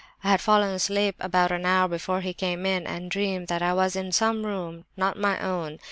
[0.23, 3.73] I had fallen asleep about an hour before he came in, and dreamed that I
[3.75, 5.77] was in some room, not my own.